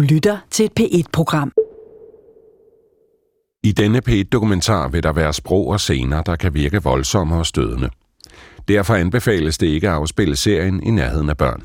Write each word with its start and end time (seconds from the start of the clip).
Du 0.00 0.04
lytter 0.04 0.38
til 0.50 0.64
et 0.64 0.72
P1-program. 0.80 1.52
I 3.62 3.72
denne 3.72 4.00
P1-dokumentar 4.08 4.88
vil 4.88 5.02
der 5.02 5.12
være 5.12 5.32
sprog 5.32 5.68
og 5.68 5.80
scener, 5.80 6.22
der 6.22 6.36
kan 6.36 6.54
virke 6.54 6.82
voldsomme 6.82 7.36
og 7.36 7.46
stødende. 7.46 7.90
Derfor 8.68 8.94
anbefales 8.94 9.58
det 9.58 9.66
ikke 9.66 9.88
at 9.88 9.94
afspille 9.94 10.36
serien 10.36 10.82
i 10.82 10.90
nærheden 10.90 11.30
af 11.30 11.36
børn. 11.36 11.62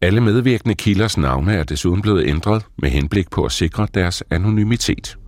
Alle 0.00 0.20
medvirkende 0.20 0.74
kilders 0.74 1.18
navne 1.18 1.54
er 1.54 1.62
desuden 1.62 2.02
blevet 2.02 2.28
ændret 2.28 2.66
med 2.78 2.90
henblik 2.90 3.30
på 3.30 3.44
at 3.44 3.52
sikre 3.52 3.86
deres 3.94 4.22
anonymitet. 4.30 5.18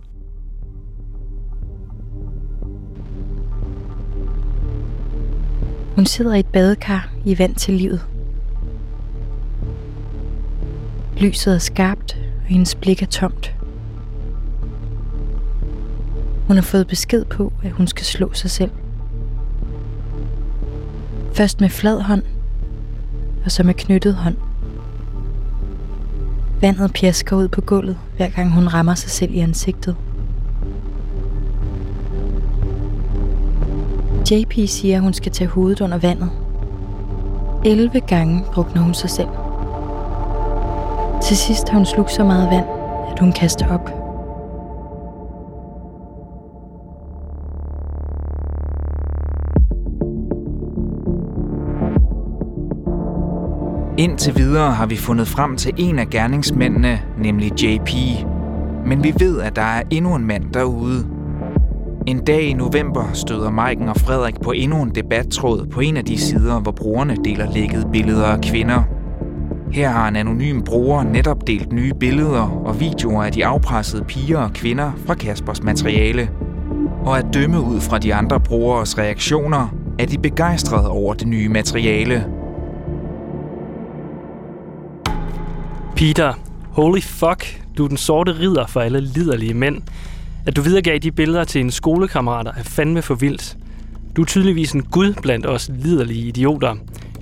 Hun 5.95 6.05
sidder 6.05 6.33
i 6.33 6.39
et 6.39 6.47
badekar 6.47 7.09
i 7.25 7.39
vand 7.39 7.55
til 7.55 7.73
livet. 7.73 8.14
Lyset 11.17 11.53
er 11.53 11.59
skarpt, 11.59 12.17
og 12.39 12.45
hendes 12.45 12.75
blik 12.75 13.01
er 13.01 13.05
tomt. 13.05 13.55
Hun 16.47 16.55
har 16.55 16.63
fået 16.63 16.87
besked 16.87 17.25
på, 17.25 17.53
at 17.63 17.71
hun 17.71 17.87
skal 17.87 18.05
slå 18.05 18.33
sig 18.33 18.49
selv. 18.51 18.71
Først 21.33 21.61
med 21.61 21.69
flad 21.69 22.01
hånd, 22.01 22.23
og 23.45 23.51
så 23.51 23.63
med 23.63 23.73
knyttet 23.73 24.15
hånd. 24.15 24.35
Vandet 26.61 26.93
pjasker 26.93 27.35
ud 27.35 27.47
på 27.47 27.61
gulvet, 27.61 27.97
hver 28.17 28.29
gang 28.29 28.53
hun 28.53 28.67
rammer 28.67 28.95
sig 28.95 29.11
selv 29.11 29.33
i 29.33 29.39
ansigtet. 29.39 29.95
JP 34.31 34.53
siger, 34.69 34.95
at 34.95 35.01
hun 35.01 35.13
skal 35.13 35.31
tage 35.31 35.47
hovedet 35.47 35.81
under 35.81 35.97
vandet. 35.97 36.29
11 37.65 37.99
gange 37.99 38.43
drukner 38.55 38.81
hun 38.81 38.93
sig 38.93 39.09
selv. 39.09 39.44
Til 41.25 41.37
sidst 41.37 41.69
har 41.69 41.77
hun 41.77 41.85
slugt 41.85 42.11
så 42.11 42.23
meget 42.23 42.49
vand, 42.49 42.65
at 43.11 43.19
hun 43.19 43.31
kaster 43.31 43.67
op. 43.67 43.89
Indtil 53.97 54.37
videre 54.37 54.71
har 54.71 54.85
vi 54.85 54.95
fundet 54.95 55.27
frem 55.27 55.57
til 55.57 55.73
en 55.77 55.99
af 55.99 56.09
gerningsmændene, 56.09 56.99
nemlig 57.17 57.63
JP. 57.63 57.89
Men 58.85 59.03
vi 59.03 59.13
ved, 59.19 59.41
at 59.41 59.55
der 59.55 59.61
er 59.61 59.81
endnu 59.89 60.15
en 60.15 60.25
mand 60.27 60.43
derude. 60.53 61.07
En 62.07 62.25
dag 62.25 62.41
i 62.41 62.53
november 62.53 63.03
støder 63.13 63.49
Maiken 63.49 63.89
og 63.89 63.95
Frederik 63.95 64.41
på 64.41 64.51
endnu 64.51 64.81
en 64.81 64.95
debattråd 64.95 65.67
på 65.67 65.79
en 65.79 65.97
af 65.97 66.05
de 66.05 66.17
sider, 66.17 66.59
hvor 66.59 66.71
brugerne 66.71 67.15
deler 67.15 67.51
lækkede 67.51 67.89
billeder 67.91 68.25
af 68.25 68.41
kvinder. 68.41 68.94
Her 69.75 69.89
har 69.89 70.07
en 70.07 70.15
anonym 70.15 70.61
bruger 70.61 71.03
netop 71.03 71.47
delt 71.47 71.73
nye 71.73 71.93
billeder 71.93 72.61
og 72.65 72.79
videoer 72.79 73.23
af 73.23 73.31
de 73.31 73.45
afpressede 73.45 74.03
piger 74.03 74.37
og 74.37 74.53
kvinder 74.53 74.91
fra 75.05 75.13
Kaspers 75.13 75.63
materiale. 75.63 76.29
Og 77.05 77.17
at 77.17 77.25
dømme 77.33 77.61
ud 77.61 77.81
fra 77.81 77.97
de 77.97 78.13
andre 78.13 78.39
brugeres 78.39 78.97
reaktioner, 78.97 79.75
er 79.99 80.05
de 80.05 80.17
begejstrede 80.17 80.89
over 80.89 81.13
det 81.13 81.27
nye 81.27 81.49
materiale. 81.49 82.25
Peter, 85.95 86.33
holy 86.71 87.01
fuck, 87.01 87.61
du 87.77 87.83
er 87.83 87.87
den 87.87 87.97
sorte 87.97 88.39
ridder 88.39 88.67
for 88.67 88.81
alle 88.81 88.99
liderlige 88.99 89.53
mænd. 89.53 89.81
At 90.47 90.55
du 90.55 90.61
videregav 90.61 90.97
de 90.97 91.11
billeder 91.11 91.43
til 91.43 91.61
en 91.61 91.71
skolekammerater 91.71 92.51
er 92.51 92.63
fandme 92.63 93.01
for 93.01 93.15
vildt. 93.15 93.57
Du 94.15 94.21
er 94.21 94.25
tydeligvis 94.25 94.71
en 94.71 94.83
gud 94.83 95.13
blandt 95.21 95.45
os 95.45 95.71
liderlige 95.73 96.27
idioter. 96.27 96.75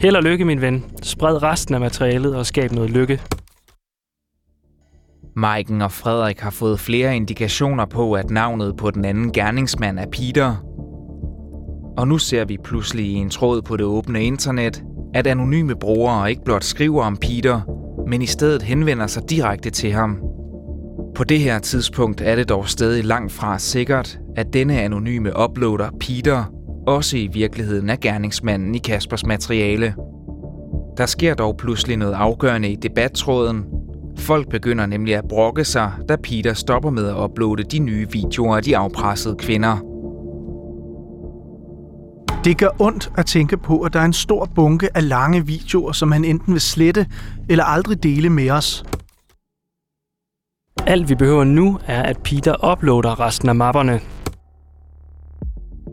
Held 0.04 0.16
og 0.16 0.24
lykke, 0.24 0.46
min 0.46 0.62
ven. 0.62 0.86
Spred 1.02 1.44
resten 1.44 1.76
af 1.76 1.82
materialet 1.82 2.36
og 2.36 2.46
skab 2.46 2.72
noget 2.72 2.90
lykke. 2.90 3.22
Maiken 5.36 5.82
og 5.82 5.92
Frederik 5.92 6.40
har 6.40 6.50
fået 6.50 6.80
flere 6.80 7.16
indikationer 7.16 7.86
på, 7.86 8.14
at 8.14 8.30
navnet 8.30 8.78
på 8.78 8.92
den 8.92 9.06
anden 9.06 9.32
gerningsmand 9.32 10.00
er 10.00 10.06
Peter. 10.12 10.56
Og 11.98 12.08
nu 12.08 12.18
ser 12.18 12.46
vi 12.46 12.58
pludselig 12.64 13.06
i 13.06 13.14
en 13.14 13.30
tråd 13.30 13.62
på 13.62 13.78
det 13.78 13.86
åbne 13.86 14.24
internet, 14.24 14.84
at 15.14 15.28
anonyme 15.28 15.76
brugere 15.76 16.30
ikke 16.30 16.44
blot 16.46 16.64
skriver 16.64 17.04
om 17.04 17.18
Peter, 17.18 17.62
men 18.08 18.22
i 18.22 18.26
stedet 18.26 18.62
henvender 18.62 19.08
sig 19.08 19.30
direkte 19.30 19.70
til 19.70 19.92
ham. 19.92 20.20
På 21.16 21.24
det 21.24 21.40
her 21.40 21.60
tidspunkt 21.60 22.22
er 22.22 22.36
det 22.36 22.50
dog 22.50 22.70
stadig 22.70 23.06
langt 23.06 23.32
fra 23.32 23.60
sikkert, 23.60 24.20
at 24.36 24.54
denne 24.54 24.82
anonyme 24.82 25.32
uploader 25.40 25.90
Peter 26.00 26.63
også 26.88 27.18
i 27.18 27.30
virkeligheden 27.34 27.90
er 27.90 27.96
gerningsmanden 27.96 28.76
i 28.76 28.78
Kaspers 28.78 29.26
materiale. 29.26 29.96
Der 30.98 31.06
sker 31.06 31.34
dog 31.34 31.58
pludselig 31.58 31.98
noget 31.98 32.14
afgørende 32.14 32.70
i 32.72 32.76
debattråden. 32.76 33.66
Folk 34.18 34.50
begynder 34.50 34.86
nemlig 34.86 35.16
at 35.16 35.28
brokke 35.30 35.66
sig, 35.66 35.92
da 36.10 36.16
Peter 36.16 36.54
stopper 36.54 36.90
med 36.90 37.08
at 37.08 37.16
uploade 37.16 37.64
de 37.64 37.80
nye 37.80 38.08
videoer 38.12 38.56
af 38.56 38.64
de 38.64 38.78
afpressede 38.78 39.36
kvinder. 39.36 39.78
Det 42.46 42.58
gør 42.58 42.82
ondt 42.82 43.12
at 43.18 43.26
tænke 43.26 43.58
på, 43.58 43.82
at 43.82 43.94
der 43.94 44.00
er 44.00 44.06
en 44.06 44.14
stor 44.14 44.46
bunke 44.56 44.98
af 44.98 45.10
lange 45.10 45.46
videoer, 45.46 45.92
som 45.92 46.12
han 46.12 46.26
enten 46.26 46.54
vil 46.54 46.62
slette 46.62 47.08
eller 47.50 47.64
aldrig 47.64 48.04
dele 48.04 48.30
med 48.30 48.50
os. 48.50 48.86
Alt 50.88 51.10
vi 51.10 51.16
behøver 51.16 51.44
nu 51.44 51.80
er, 51.88 52.04
at 52.04 52.18
Peter 52.24 52.72
uploader 52.72 53.20
resten 53.20 53.50
af 53.50 53.56
mapperne. 53.56 54.00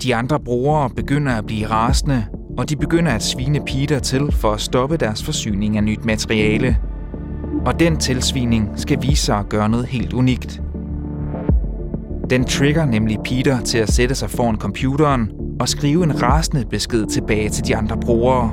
De 0.03 0.15
andre 0.15 0.41
brugere 0.41 0.91
begynder 0.91 1.33
at 1.33 1.47
blive 1.47 1.67
rasende, 1.67 2.25
og 2.59 2.71
de 2.71 2.77
begynder 2.77 3.13
at 3.13 3.23
svine 3.23 3.61
Peter 3.67 3.99
til 3.99 4.33
for 4.33 4.53
at 4.53 4.61
stoppe 4.61 4.97
deres 4.97 5.25
forsyning 5.25 5.77
af 5.77 5.85
nyt 5.85 6.05
materiale. 6.05 6.77
Og 7.67 7.81
den 7.81 7.97
tilsvining 7.97 8.69
skal 8.77 8.99
vise 9.03 9.25
sig 9.25 9.39
at 9.39 9.49
gøre 9.49 9.69
noget 9.69 9.87
helt 9.87 10.13
unikt. 10.13 10.63
Den 12.31 12.45
trigger 12.45 12.85
nemlig 12.85 13.19
Peter 13.25 13.61
til 13.61 13.79
at 13.79 13.93
sætte 13.93 14.15
sig 14.15 14.31
foran 14.31 14.57
computeren 14.57 15.31
og 15.61 15.69
skrive 15.69 16.05
en 16.05 16.23
rasende 16.23 16.65
besked 16.71 17.07
tilbage 17.07 17.49
til 17.49 17.67
de 17.67 17.77
andre 17.77 17.97
brugere. 17.97 18.53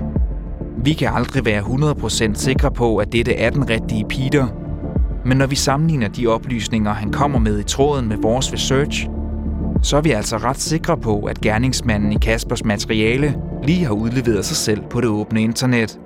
Vi 0.84 0.94
kan 0.94 1.10
aldrig 1.14 1.46
være 1.46 1.62
100% 1.62 2.34
sikre 2.34 2.72
på, 2.72 2.98
at 2.98 3.12
dette 3.12 3.34
er 3.34 3.50
den 3.50 3.70
rigtige 3.70 4.06
Peter, 4.10 4.48
men 5.26 5.38
når 5.38 5.48
vi 5.48 5.56
sammenligner 5.56 6.08
de 6.08 6.28
oplysninger, 6.28 6.94
han 6.94 7.12
kommer 7.12 7.40
med 7.40 7.60
i 7.60 7.64
tråden 7.64 8.08
med 8.08 8.18
vores 8.18 8.54
research, 8.54 9.08
så 9.82 9.98
er 9.98 10.02
vi 10.02 10.12
altså 10.12 10.38
ret 10.38 10.60
sikre 10.60 10.98
på, 10.98 11.20
at 11.20 11.42
gerningsmanden 11.42 12.12
i 12.12 12.18
Kaspers 12.22 12.64
materiale 12.64 13.36
lige 13.64 13.86
har 13.86 13.94
udleveret 13.94 14.46
sig 14.46 14.58
selv 14.58 14.82
på 14.90 15.02
det 15.02 15.10
åbne 15.10 15.42
internet. 15.42 16.00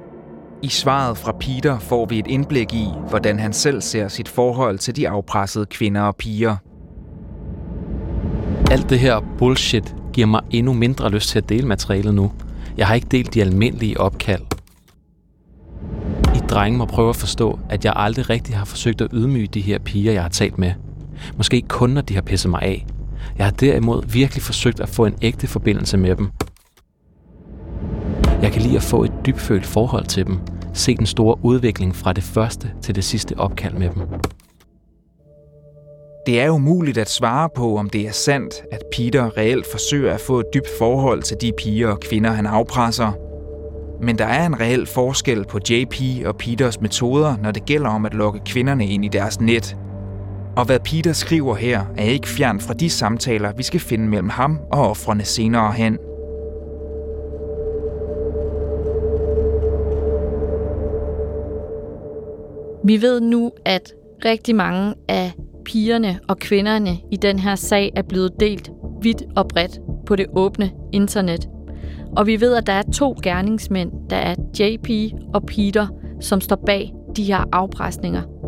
I 0.61 0.67
svaret 0.67 1.17
fra 1.17 1.31
Peter 1.39 1.79
får 1.79 2.05
vi 2.05 2.19
et 2.19 2.27
indblik 2.27 2.73
i, 2.73 2.87
hvordan 3.09 3.39
han 3.39 3.53
selv 3.53 3.81
ser 3.81 4.07
sit 4.07 4.29
forhold 4.29 4.77
til 4.77 4.95
de 4.95 5.09
afpressede 5.09 5.65
kvinder 5.65 6.01
og 6.01 6.15
piger. 6.15 6.55
Alt 8.71 8.89
det 8.89 8.99
her 8.99 9.19
bullshit 9.37 9.95
giver 10.13 10.27
mig 10.27 10.41
endnu 10.49 10.73
mindre 10.73 11.09
lyst 11.09 11.29
til 11.29 11.37
at 11.37 11.49
dele 11.49 11.67
materialet 11.67 12.15
nu. 12.15 12.31
Jeg 12.77 12.87
har 12.87 12.95
ikke 12.95 13.07
delt 13.11 13.33
de 13.33 13.41
almindelige 13.41 13.99
opkald. 13.99 14.41
I 16.35 16.39
drenge 16.49 16.77
må 16.77 16.85
prøve 16.85 17.09
at 17.09 17.15
forstå, 17.15 17.59
at 17.69 17.85
jeg 17.85 17.93
aldrig 17.95 18.29
rigtig 18.29 18.57
har 18.57 18.65
forsøgt 18.65 19.01
at 19.01 19.07
ydmyge 19.13 19.47
de 19.47 19.61
her 19.61 19.79
piger, 19.79 20.11
jeg 20.11 20.21
har 20.21 20.29
talt 20.29 20.57
med. 20.57 20.73
Måske 21.37 21.61
kun, 21.67 21.89
når 21.89 22.01
de 22.01 22.13
har 22.13 22.21
pisset 22.21 22.51
mig 22.51 22.61
af. 22.61 22.85
Jeg 23.41 23.47
har 23.47 23.51
derimod 23.51 24.03
virkelig 24.07 24.43
forsøgt 24.43 24.79
at 24.79 24.89
få 24.89 25.05
en 25.05 25.15
ægte 25.21 25.47
forbindelse 25.47 25.97
med 25.97 26.15
dem. 26.15 26.29
Jeg 28.41 28.51
kan 28.51 28.61
lide 28.61 28.75
at 28.75 28.83
få 28.83 29.03
et 29.03 29.11
dybfølt 29.25 29.65
forhold 29.65 30.05
til 30.05 30.25
dem. 30.25 30.39
Se 30.73 30.97
den 30.97 31.05
store 31.05 31.37
udvikling 31.43 31.95
fra 31.95 32.13
det 32.13 32.23
første 32.23 32.71
til 32.81 32.95
det 32.95 33.03
sidste 33.03 33.35
opkald 33.37 33.73
med 33.73 33.89
dem. 33.89 34.01
Det 36.25 36.41
er 36.41 36.49
umuligt 36.49 36.97
at 36.97 37.09
svare 37.09 37.49
på, 37.55 37.77
om 37.77 37.89
det 37.89 38.07
er 38.07 38.11
sandt, 38.11 38.53
at 38.71 38.81
Peter 38.91 39.37
reelt 39.37 39.65
forsøger 39.71 40.13
at 40.13 40.21
få 40.21 40.39
et 40.39 40.45
dybt 40.53 40.69
forhold 40.79 41.21
til 41.21 41.37
de 41.41 41.51
piger 41.57 41.87
og 41.87 41.99
kvinder, 41.99 42.31
han 42.31 42.45
afpresser. 42.45 43.11
Men 44.01 44.17
der 44.17 44.25
er 44.25 44.45
en 44.45 44.59
reel 44.59 44.85
forskel 44.85 45.45
på 45.45 45.59
JP 45.69 46.25
og 46.25 46.35
Peters 46.37 46.81
metoder, 46.81 47.37
når 47.37 47.51
det 47.51 47.65
gælder 47.65 47.89
om 47.89 48.05
at 48.05 48.13
lokke 48.13 48.39
kvinderne 48.45 48.87
ind 48.87 49.05
i 49.05 49.07
deres 49.07 49.41
net. 49.41 49.77
Og 50.55 50.65
hvad 50.65 50.79
Peter 50.79 51.13
skriver 51.13 51.55
her, 51.55 51.85
er 51.97 52.03
ikke 52.03 52.27
fjern 52.27 52.59
fra 52.59 52.73
de 52.73 52.89
samtaler, 52.89 53.53
vi 53.53 53.63
skal 53.63 53.79
finde 53.79 54.07
mellem 54.07 54.29
ham 54.29 54.59
og 54.71 54.89
offrene 54.89 55.23
senere 55.23 55.71
hen. 55.71 55.97
Vi 62.83 63.01
ved 63.01 63.21
nu, 63.21 63.51
at 63.65 63.93
rigtig 64.25 64.55
mange 64.55 64.93
af 65.07 65.31
pigerne 65.65 66.19
og 66.27 66.37
kvinderne 66.37 66.97
i 67.11 67.15
den 67.15 67.39
her 67.39 67.55
sag 67.55 67.91
er 67.95 68.01
blevet 68.01 68.31
delt 68.39 68.71
vidt 69.01 69.23
og 69.35 69.47
bredt 69.47 69.79
på 70.05 70.15
det 70.15 70.25
åbne 70.35 70.71
internet. 70.93 71.49
Og 72.17 72.27
vi 72.27 72.41
ved, 72.41 72.55
at 72.55 72.67
der 72.67 72.73
er 72.73 72.91
to 72.93 73.15
gerningsmænd, 73.23 73.91
der 74.09 74.15
er 74.15 74.35
JP 74.59 75.13
og 75.33 75.43
Peter, 75.43 75.87
som 76.19 76.41
står 76.41 76.63
bag 76.65 76.93
de 77.15 77.23
her 77.23 77.43
afpresninger. 77.51 78.40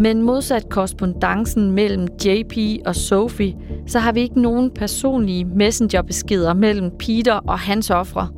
Men 0.00 0.22
modsat 0.22 0.68
korrespondancen 0.68 1.70
mellem 1.70 2.08
JP 2.24 2.56
og 2.86 2.96
Sophie, 2.96 3.56
så 3.86 3.98
har 3.98 4.12
vi 4.12 4.20
ikke 4.20 4.40
nogen 4.40 4.70
personlige 4.70 5.44
messengerbeskeder 5.44 6.54
mellem 6.54 6.90
Peter 6.98 7.34
og 7.34 7.58
hans 7.58 7.90
ofre. 7.90 8.28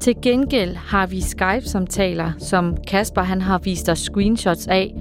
Til 0.00 0.14
gengæld 0.22 0.74
har 0.74 1.06
vi 1.06 1.20
Skype-samtaler, 1.20 2.32
som 2.38 2.76
Kasper 2.88 3.22
han 3.22 3.40
har 3.40 3.58
vist 3.58 3.88
os 3.88 3.98
screenshots 3.98 4.66
af, 4.66 4.94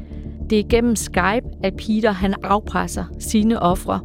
det 0.49 0.59
er 0.59 0.63
gennem 0.69 0.95
Skype, 0.95 1.47
at 1.63 1.73
Peter 1.77 2.11
han 2.11 2.33
afpresser 2.43 3.03
sine 3.19 3.59
ofre. 3.59 3.99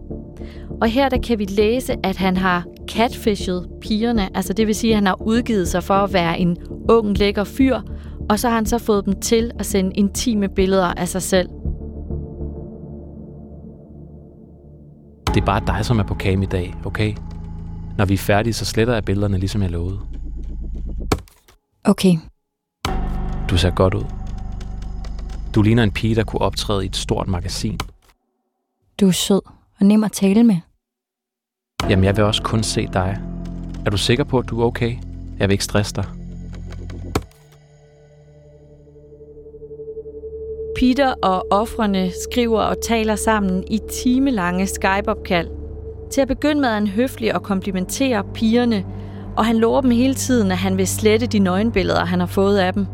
Og 0.81 0.88
her 0.88 1.09
der 1.09 1.19
kan 1.19 1.38
vi 1.38 1.44
læse, 1.44 1.94
at 2.03 2.17
han 2.17 2.37
har 2.37 2.64
catfished 2.88 3.62
pigerne, 3.81 4.37
altså 4.37 4.53
det 4.53 4.67
vil 4.67 4.75
sige, 4.75 4.91
at 4.91 4.97
han 4.97 5.06
har 5.06 5.23
udgivet 5.23 5.69
sig 5.69 5.82
for 5.82 5.94
at 5.94 6.12
være 6.12 6.38
en 6.38 6.56
ung, 6.88 7.19
lækker 7.19 7.44
fyr, 7.44 7.81
og 8.31 8.38
så 8.38 8.49
har 8.49 8.55
han 8.55 8.67
så 8.67 8.79
fået 8.79 9.06
dem 9.06 9.21
til 9.21 9.50
at 9.59 9.67
sende 9.67 9.93
intime 9.94 10.49
billeder 10.49 10.94
af 10.97 11.09
sig 11.09 11.23
selv. 11.23 11.49
Det 15.34 15.40
er 15.40 15.46
bare 15.46 15.62
dig, 15.66 15.84
som 15.84 15.98
er 15.98 16.02
på 16.02 16.14
cam 16.14 16.42
i 16.42 16.46
dag, 16.46 16.75
okay? 16.84 17.14
Når 17.98 18.04
vi 18.04 18.14
er 18.14 18.19
færdige, 18.19 18.52
så 18.54 18.64
sletter 18.64 18.94
jeg 18.94 19.04
billederne, 19.04 19.38
ligesom 19.38 19.62
jeg 19.62 19.70
lovede. 19.70 20.00
Okay, 21.84 22.16
Du 23.50 23.58
ser 23.58 23.70
godt 23.70 23.94
ud. 23.94 24.04
Du 25.54 25.62
ligner 25.62 25.82
en 25.82 25.90
pige, 25.92 26.14
der 26.14 26.25
kunne 26.25 26.40
optræde 26.42 26.84
i 26.84 26.86
et 26.86 26.96
stort 26.96 27.28
magasin. 27.28 27.78
du 29.00 29.08
er 29.08 29.12
sød 29.12 29.40
og 29.80 29.86
nem 29.86 30.04
at 30.04 30.12
tale 30.12 30.44
med. 30.44 30.56
Jamen, 31.90 32.04
jeg 32.04 32.16
vil 32.16 32.25
også 32.25 32.42
kun 32.42 32.62
se 32.62 32.86
dig. 32.92 33.20
Er 33.86 33.90
du 33.90 33.96
sikker 33.96 34.25
på, 34.25 34.38
at 34.38 34.48
du 34.48 34.60
er 34.60 34.64
okay? 34.66 34.96
Jeg 35.38 35.48
vil 35.48 35.52
ikke 35.52 35.64
stresse 35.64 35.94
dig. 35.96 36.04
Peter 40.78 41.14
og 41.22 41.46
offrene 41.50 42.10
skriver 42.22 42.60
og 42.60 42.80
taler 42.82 43.16
sammen 43.16 43.64
i 43.70 43.80
timelange 43.90 44.66
Skype-opkald. 44.66 45.48
Til 46.10 46.20
at 46.20 46.28
begynde 46.28 46.60
med 46.60 46.69
er 46.69 46.75
han 46.75 46.86
høflig 46.86 47.34
og 47.34 47.42
komplimenterer 47.42 48.22
pigerne, 48.34 48.84
og 49.36 49.44
han 49.44 49.56
lover 49.56 49.80
dem 49.80 49.90
hele 49.90 50.14
tiden, 50.14 50.50
at 50.52 50.58
han 50.58 50.76
vil 50.76 50.86
slette 50.86 51.26
de 51.26 51.38
nøgenbilleder, 51.38 52.04
han 52.04 52.20
har 52.20 52.26
fået 52.26 52.58
af 52.58 52.72
dem. 52.72 52.86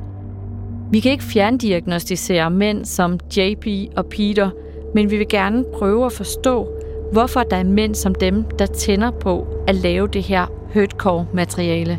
Vi 0.90 1.00
kan 1.00 1.12
ikke 1.12 1.24
fjerndiagnostisere 1.24 2.50
mænd 2.50 2.84
som 2.84 3.18
JP 3.36 3.66
og 3.96 4.06
Peter, 4.06 4.50
men 4.94 5.10
vi 5.10 5.16
vil 5.16 5.28
gerne 5.28 5.64
prøve 5.74 6.06
at 6.06 6.12
forstå, 6.12 6.68
hvorfor 7.12 7.42
der 7.42 7.56
er 7.56 7.64
mænd 7.64 7.94
som 7.94 8.14
dem, 8.14 8.44
der 8.58 8.66
tænder 8.66 9.10
på 9.10 9.46
at 9.68 9.74
lave 9.74 10.08
det 10.08 10.22
her 10.22 10.46
hurtcore-materiale. 10.74 11.98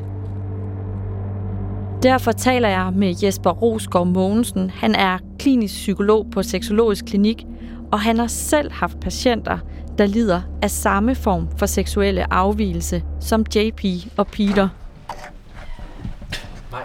Derfor 2.05 2.31
taler 2.31 2.69
jeg 2.69 2.91
med 2.95 3.15
Jesper 3.23 3.51
Rosgaard 3.51 4.07
Mogensen. 4.07 4.69
Han 4.69 4.95
er 4.95 5.17
klinisk 5.39 5.73
psykolog 5.73 6.27
på 6.31 6.43
Seksologisk 6.43 7.05
Klinik, 7.05 7.45
og 7.91 8.01
han 8.01 8.17
har 8.17 8.27
selv 8.27 8.71
haft 8.71 8.99
patienter, 8.99 9.57
der 9.97 10.05
lider 10.05 10.41
af 10.61 10.71
samme 10.71 11.15
form 11.15 11.47
for 11.57 11.65
seksuelle 11.65 12.33
afvielse 12.33 13.03
som 13.19 13.45
JP 13.55 13.83
og 14.17 14.27
Peter. 14.27 14.69
Hej. 16.71 16.81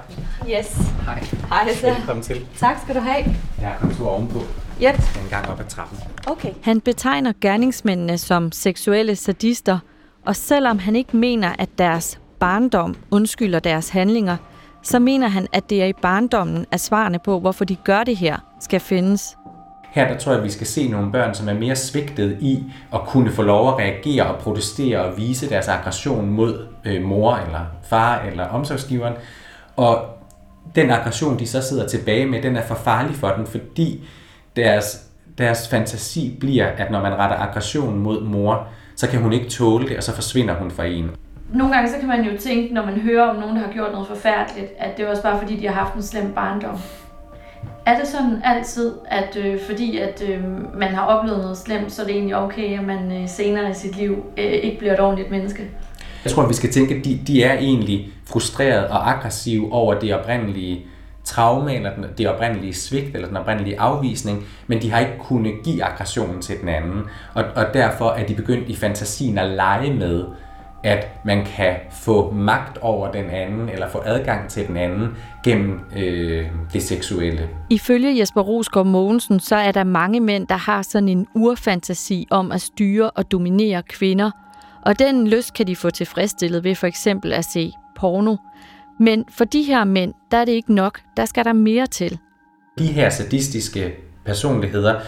Yes. 0.58 0.76
Hej. 1.04 1.24
Hej 1.48 1.74
så. 1.74 1.86
Velkommen 1.86 2.22
til. 2.22 2.46
Tak 2.56 2.76
skal 2.82 2.94
du 2.94 3.00
have. 3.00 3.24
Jeg 3.60 3.70
er 3.70 3.78
kommet 3.80 4.00
ovenpå. 4.00 4.38
Yep. 4.82 4.94
En 4.94 5.28
gang 5.30 5.48
op 5.48 5.60
ad 5.60 5.64
trappen. 5.64 5.98
Okay. 6.26 6.52
Han 6.62 6.80
betegner 6.80 7.32
gerningsmændene 7.40 8.18
som 8.18 8.52
seksuelle 8.52 9.16
sadister, 9.16 9.78
og 10.26 10.36
selvom 10.36 10.78
han 10.78 10.96
ikke 10.96 11.16
mener, 11.16 11.52
at 11.58 11.68
deres 11.78 12.20
barndom 12.38 12.96
undskylder 13.10 13.58
deres 13.58 13.88
handlinger, 13.88 14.36
så 14.82 14.98
mener 14.98 15.28
han, 15.28 15.46
at 15.52 15.70
det 15.70 15.82
er 15.82 15.86
i 15.86 15.92
barndommen, 15.92 16.66
at 16.70 16.80
svarene 16.80 17.18
på, 17.18 17.40
hvorfor 17.40 17.64
de 17.64 17.76
gør 17.76 18.04
det 18.04 18.16
her, 18.16 18.36
skal 18.60 18.80
findes. 18.80 19.36
Her 19.90 20.08
der 20.08 20.18
tror 20.18 20.32
jeg, 20.32 20.38
at 20.38 20.44
vi 20.44 20.50
skal 20.50 20.66
se 20.66 20.88
nogle 20.88 21.12
børn, 21.12 21.34
som 21.34 21.48
er 21.48 21.54
mere 21.54 21.76
svigtet 21.76 22.38
i 22.40 22.64
at 22.94 23.00
kunne 23.06 23.30
få 23.30 23.42
lov 23.42 23.68
at 23.68 23.78
reagere 23.78 24.26
og 24.26 24.38
protestere 24.38 25.04
og 25.04 25.16
vise 25.16 25.48
deres 25.48 25.68
aggression 25.68 26.30
mod 26.30 26.66
øh, 26.84 27.02
mor 27.02 27.36
eller 27.36 27.60
far 27.82 28.22
eller 28.22 28.44
omsorgsgiveren. 28.44 29.14
Og 29.76 30.04
den 30.74 30.90
aggression, 30.90 31.38
de 31.38 31.46
så 31.46 31.62
sidder 31.62 31.88
tilbage 31.88 32.26
med, 32.26 32.42
den 32.42 32.56
er 32.56 32.62
for 32.62 32.74
farlig 32.74 33.16
for 33.16 33.28
dem, 33.28 33.46
fordi 33.46 34.04
deres, 34.56 35.06
deres 35.38 35.68
fantasi 35.68 36.36
bliver, 36.40 36.66
at 36.66 36.90
når 36.90 37.02
man 37.02 37.12
retter 37.12 37.36
aggression 37.36 37.98
mod 37.98 38.22
mor, 38.22 38.66
så 38.96 39.08
kan 39.08 39.20
hun 39.20 39.32
ikke 39.32 39.50
tåle 39.50 39.88
det, 39.88 39.96
og 39.96 40.02
så 40.02 40.14
forsvinder 40.14 40.54
hun 40.54 40.70
fra 40.70 40.84
en. 40.84 41.10
Nogle 41.54 41.74
gange 41.74 41.90
så 41.90 41.98
kan 41.98 42.08
man 42.08 42.24
jo 42.24 42.38
tænke, 42.38 42.74
når 42.74 42.86
man 42.86 43.00
hører 43.00 43.30
om 43.30 43.36
nogen, 43.36 43.56
der 43.56 43.62
har 43.62 43.72
gjort 43.72 43.92
noget 43.92 44.08
forfærdeligt, 44.08 44.72
at 44.78 44.96
det 44.96 45.04
er 45.04 45.10
også 45.10 45.22
bare 45.22 45.38
fordi, 45.38 45.56
de 45.56 45.66
har 45.66 45.74
haft 45.74 45.94
en 45.94 46.02
slem 46.02 46.32
barndom. 46.32 46.78
Er 47.86 47.98
det 47.98 48.08
sådan 48.08 48.40
altid, 48.44 48.92
at 49.06 49.36
øh, 49.36 49.60
fordi 49.66 49.98
at 49.98 50.22
øh, 50.28 50.44
man 50.78 50.88
har 50.88 51.06
oplevet 51.06 51.38
noget 51.38 51.58
slemt, 51.58 51.92
så 51.92 52.02
er 52.02 52.06
det 52.06 52.14
egentlig 52.14 52.36
okay, 52.36 52.78
at 52.78 52.84
man 52.84 53.12
øh, 53.12 53.28
senere 53.28 53.70
i 53.70 53.74
sit 53.74 53.96
liv 53.96 54.24
øh, 54.38 54.44
ikke 54.44 54.78
bliver 54.78 54.94
et 54.94 55.00
ordentligt 55.00 55.30
menneske? 55.30 55.70
Jeg 56.24 56.32
tror, 56.32 56.42
at 56.42 56.48
vi 56.48 56.54
skal 56.54 56.72
tænke, 56.72 56.94
at 56.94 57.04
de, 57.04 57.20
de 57.26 57.44
er 57.44 57.58
egentlig 57.58 58.12
frustrerede 58.24 58.90
og 58.90 59.10
aggressive 59.10 59.72
over 59.72 59.94
det 59.94 60.14
oprindelige 60.14 60.86
traume, 61.24 61.74
eller 61.74 61.94
den, 61.94 62.04
det 62.18 62.28
oprindelige 62.28 62.74
svigt, 62.74 63.14
eller 63.14 63.28
den 63.28 63.36
oprindelige 63.36 63.80
afvisning, 63.80 64.44
men 64.66 64.82
de 64.82 64.90
har 64.90 65.00
ikke 65.00 65.18
kunnet 65.18 65.52
give 65.64 65.84
aggressionen 65.84 66.42
til 66.42 66.60
den 66.60 66.68
anden. 66.68 67.02
Og, 67.34 67.44
og 67.56 67.64
derfor 67.74 68.10
er 68.10 68.26
de 68.26 68.34
begyndt 68.34 68.68
i 68.68 68.76
fantasien 68.76 69.38
at 69.38 69.50
lege 69.50 69.94
med, 69.94 70.24
at 70.82 71.08
man 71.24 71.44
kan 71.44 71.76
få 71.90 72.30
magt 72.30 72.78
over 72.78 73.12
den 73.12 73.24
anden, 73.24 73.68
eller 73.68 73.88
få 73.88 74.02
adgang 74.04 74.48
til 74.48 74.66
den 74.66 74.76
anden 74.76 75.08
gennem 75.44 75.80
øh, 75.96 76.46
det 76.72 76.82
seksuelle. 76.82 77.48
Ifølge 77.70 78.18
Jesper 78.18 78.40
Rosgaard 78.40 78.86
Mogensen, 78.86 79.40
så 79.40 79.56
er 79.56 79.72
der 79.72 79.84
mange 79.84 80.20
mænd, 80.20 80.46
der 80.46 80.56
har 80.56 80.82
sådan 80.82 81.08
en 81.08 81.26
urfantasi 81.34 82.26
om 82.30 82.52
at 82.52 82.60
styre 82.60 83.10
og 83.10 83.30
dominere 83.32 83.82
kvinder. 83.82 84.30
Og 84.86 84.98
den 84.98 85.28
lyst 85.28 85.54
kan 85.54 85.66
de 85.66 85.76
få 85.76 85.90
tilfredsstillet 85.90 86.64
ved 86.64 86.74
for 86.74 86.86
eksempel 86.86 87.32
at 87.32 87.44
se 87.44 87.72
porno. 87.96 88.36
Men 89.00 89.24
for 89.30 89.44
de 89.44 89.62
her 89.62 89.84
mænd, 89.84 90.14
der 90.30 90.36
er 90.36 90.44
det 90.44 90.52
ikke 90.52 90.74
nok. 90.74 91.00
Der 91.16 91.24
skal 91.24 91.44
der 91.44 91.52
mere 91.52 91.86
til. 91.86 92.18
De 92.78 92.86
her 92.86 93.10
sadistiske 93.10 93.92
personligheder, 94.24 95.00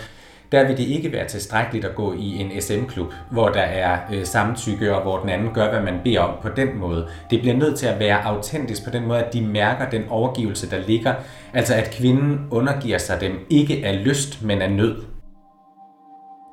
der 0.52 0.66
vil 0.66 0.76
det 0.76 0.84
ikke 0.84 1.12
være 1.12 1.28
tilstrækkeligt 1.28 1.84
at 1.84 1.94
gå 1.94 2.12
i 2.12 2.38
en 2.38 2.60
SM-klub, 2.60 3.12
hvor 3.30 3.48
der 3.48 3.60
er 3.60 3.98
øh, 4.12 4.26
samtykke, 4.26 4.96
og 4.96 5.02
hvor 5.02 5.18
den 5.18 5.28
anden 5.28 5.54
gør, 5.54 5.70
hvad 5.70 5.80
man 5.82 6.00
beder 6.04 6.20
om 6.20 6.34
på 6.42 6.48
den 6.48 6.78
måde. 6.78 7.08
Det 7.30 7.40
bliver 7.40 7.56
nødt 7.56 7.78
til 7.78 7.86
at 7.86 7.98
være 7.98 8.24
autentisk 8.24 8.84
på 8.84 8.90
den 8.90 9.06
måde, 9.06 9.24
at 9.24 9.32
de 9.32 9.40
mærker 9.40 9.90
den 9.90 10.02
overgivelse, 10.08 10.70
der 10.70 10.78
ligger. 10.86 11.14
Altså 11.52 11.74
at 11.74 11.90
kvinden 11.90 12.40
undergiver 12.50 12.98
sig 12.98 13.20
dem 13.20 13.46
ikke 13.50 13.86
af 13.86 14.04
lyst, 14.04 14.42
men 14.42 14.62
af 14.62 14.72
nød. 14.72 14.96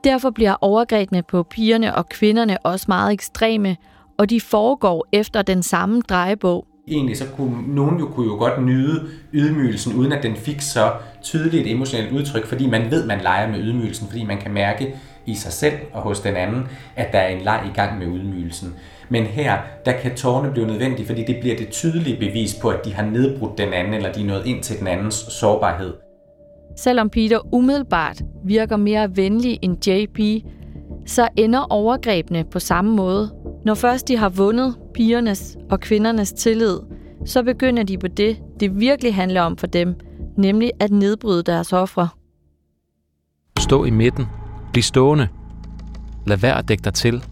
Derfor 0.04 0.30
bliver 0.30 0.56
overgrebene 0.62 1.24
på 1.24 1.44
pigerne 1.44 1.96
og 1.96 2.10
kvinderne 2.10 2.58
også 2.66 2.86
meget 2.88 3.14
ekstreme, 3.14 3.78
og 4.18 4.30
de 4.30 4.42
foregår 4.42 5.08
efter 5.12 5.42
den 5.42 5.64
samme 5.64 6.02
drejebog. 6.02 6.69
Egentlig 6.90 7.18
så 7.18 7.26
kunne 7.36 7.76
nogen 7.76 8.00
jo, 8.00 8.06
kunne 8.06 8.26
jo 8.26 8.36
godt 8.38 8.66
nyde 8.66 9.08
ydmygelsen, 9.34 9.96
uden 9.96 10.12
at 10.12 10.24
den 10.24 10.36
fik 10.36 10.62
så 10.62 10.92
tydeligt 11.22 11.66
et 11.66 11.72
emotionelt 11.72 12.12
udtryk, 12.12 12.46
fordi 12.46 12.68
man 12.68 12.92
ved, 12.92 13.06
man 13.06 13.22
leger 13.22 13.52
med 13.52 13.60
ydmygelsen, 13.60 14.08
fordi 14.08 14.24
man 14.24 14.38
kan 14.38 14.52
mærke 14.52 14.96
i 15.26 15.36
sig 15.36 15.52
selv 15.52 15.74
og 15.94 16.02
hos 16.02 16.20
den 16.20 16.36
anden, 16.36 16.68
at 16.96 17.12
der 17.12 17.20
er 17.20 17.28
en 17.28 17.44
leg 17.44 17.64
i 17.74 17.76
gang 17.76 18.00
med 18.00 18.08
ydmygelsen. 18.08 18.76
Men 19.10 19.24
her, 19.24 19.58
der 19.86 19.92
kan 19.92 20.16
tårne 20.16 20.52
blive 20.52 20.68
nødvendige, 20.68 21.08
fordi 21.08 21.24
det 21.24 21.38
bliver 21.42 21.58
det 21.58 21.70
tydelige 21.70 22.20
bevis 22.20 22.56
på, 22.62 22.70
at 22.70 22.86
de 22.86 22.94
har 22.94 23.06
nedbrudt 23.06 23.58
den 23.58 23.74
anden, 23.74 23.94
eller 23.94 24.12
de 24.12 24.22
er 24.22 24.26
nået 24.26 24.46
ind 24.46 24.64
til 24.64 24.80
den 24.80 24.88
andens 24.88 25.16
sårbarhed. 25.16 25.94
Selvom 26.76 27.10
Peter 27.10 27.54
umiddelbart 27.54 28.22
virker 28.46 28.78
mere 28.78 29.18
venlig 29.18 29.60
end 29.62 29.88
JP, 29.88 30.46
så 31.06 31.28
ender 31.38 31.68
overgrebene 31.70 32.46
på 32.52 32.60
samme 32.60 32.96
måde. 32.96 33.32
Når 33.66 33.74
først 33.74 34.08
de 34.08 34.18
har 34.18 34.30
vundet 34.30 34.78
pigernes 34.94 35.58
og 35.70 35.80
kvindernes 35.80 36.34
tillid, 36.34 36.80
så 37.26 37.44
begynder 37.44 37.84
de 37.84 37.98
på 37.98 38.08
det, 38.08 38.38
det 38.60 38.80
virkelig 38.80 39.16
handler 39.16 39.42
om 39.42 39.58
for 39.58 39.68
dem, 39.68 39.96
nemlig 40.38 40.72
at 40.80 40.92
nedbryde 40.92 41.44
deres 41.44 41.74
ofre. 41.74 42.10
Stå 43.60 43.84
i 43.86 43.90
midten. 43.90 44.26
Bliv 44.74 44.84
stående. 44.84 45.28
Lad 46.28 46.38
være 46.38 46.58
at 46.58 46.68
dække 46.68 46.84
dig 46.84 46.94
til. 46.94 47.24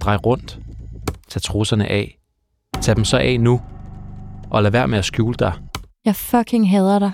Drej 0.00 0.16
rundt. 0.16 0.58
Tag 1.28 1.42
trusserne 1.42 1.86
af. 1.88 2.18
Tag 2.80 2.96
dem 2.96 3.04
så 3.04 3.18
af 3.18 3.40
nu. 3.40 3.60
Og 4.50 4.62
lad 4.62 4.70
være 4.70 4.88
med 4.88 4.98
at 4.98 5.04
skjule 5.04 5.34
dig. 5.38 5.52
Jeg 6.04 6.16
fucking 6.16 6.70
hader 6.70 6.98
dig. 6.98 7.12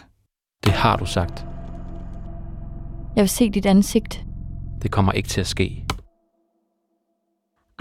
Det 0.64 0.72
har 0.72 0.96
du 0.96 1.06
sagt. 1.06 1.46
Jeg 3.16 3.22
vil 3.22 3.28
se 3.28 3.50
dit 3.50 3.66
ansigt. 3.66 4.24
Det 4.82 4.90
kommer 4.90 5.12
ikke 5.12 5.28
til 5.28 5.40
at 5.40 5.46
ske. 5.46 5.81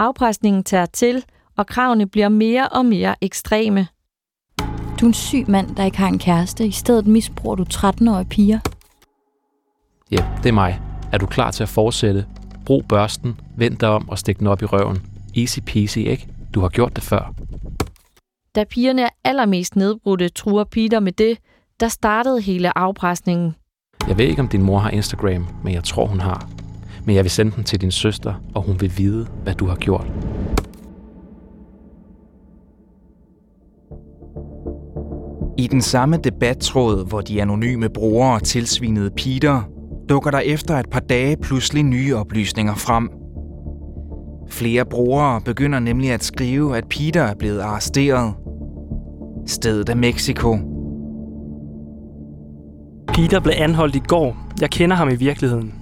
Afpresningen 0.02 0.64
tager 0.64 0.86
til, 0.86 1.24
og 1.56 1.66
kravene 1.66 2.06
bliver 2.06 2.28
mere 2.28 2.68
og 2.68 2.86
mere 2.86 3.14
ekstreme. 3.20 3.86
Du 5.00 5.06
er 5.06 5.08
en 5.08 5.14
syg 5.14 5.44
mand, 5.48 5.76
der 5.76 5.84
ikke 5.84 5.98
har 5.98 6.08
en 6.08 6.18
kæreste. 6.18 6.66
I 6.66 6.70
stedet 6.70 7.06
misbruger 7.06 7.56
du 7.56 7.64
13-årige 7.74 8.28
piger. 8.28 8.58
Ja, 10.10 10.24
det 10.42 10.48
er 10.48 10.52
mig. 10.52 10.80
Er 11.12 11.18
du 11.18 11.26
klar 11.26 11.50
til 11.50 11.62
at 11.62 11.68
fortsætte? 11.68 12.26
Brug 12.66 12.84
børsten, 12.88 13.40
vend 13.56 13.76
dig 13.76 13.88
om 13.88 14.08
og 14.08 14.18
stik 14.18 14.38
den 14.38 14.46
op 14.46 14.62
i 14.62 14.64
røven. 14.64 15.02
Easy 15.36 15.58
peasy, 15.66 15.98
ikke? 15.98 16.28
Du 16.54 16.60
har 16.60 16.68
gjort 16.68 16.96
det 16.96 17.04
før. 17.04 17.34
Da 18.54 18.64
pigerne 18.64 19.02
er 19.02 19.10
allermest 19.24 19.76
nedbrudte, 19.76 20.28
truer 20.28 20.64
Peter 20.64 21.00
med 21.00 21.12
det, 21.12 21.38
der 21.80 21.88
startede 21.88 22.40
hele 22.40 22.78
afpresningen. 22.78 23.54
Jeg 24.08 24.18
ved 24.18 24.24
ikke, 24.24 24.42
om 24.42 24.48
din 24.48 24.62
mor 24.62 24.78
har 24.78 24.90
Instagram, 24.90 25.46
men 25.64 25.74
jeg 25.74 25.84
tror, 25.84 26.06
hun 26.06 26.20
har. 26.20 26.48
Men 27.04 27.16
jeg 27.16 27.24
vil 27.24 27.30
sende 27.30 27.52
den 27.56 27.64
til 27.64 27.80
din 27.80 27.90
søster, 27.90 28.34
og 28.54 28.62
hun 28.62 28.80
vil 28.80 28.92
vide, 28.98 29.26
hvad 29.42 29.54
du 29.54 29.66
har 29.66 29.76
gjort. 29.76 30.06
I 35.58 35.66
den 35.66 35.82
samme 35.82 36.16
debattråd, 36.16 37.08
hvor 37.08 37.20
de 37.20 37.42
anonyme 37.42 37.88
brugere 37.88 38.40
tilsvinede 38.40 39.10
Peter, 39.10 39.62
dukker 40.08 40.30
der 40.30 40.38
efter 40.38 40.76
et 40.76 40.90
par 40.90 41.00
dage 41.00 41.36
pludselig 41.36 41.82
nye 41.82 42.16
oplysninger 42.16 42.74
frem. 42.74 43.10
Flere 44.48 44.84
brugere 44.84 45.40
begynder 45.40 45.78
nemlig 45.78 46.12
at 46.12 46.24
skrive, 46.24 46.76
at 46.76 46.84
Peter 46.88 47.22
er 47.22 47.34
blevet 47.34 47.60
arresteret. 47.60 48.34
Stedet 49.46 49.88
er 49.88 49.94
Mexico. 49.94 50.58
Peter 53.08 53.40
blev 53.40 53.54
anholdt 53.56 53.96
i 53.96 54.02
går. 54.08 54.36
Jeg 54.60 54.70
kender 54.70 54.96
ham 54.96 55.08
i 55.08 55.14
virkeligheden. 55.14 55.81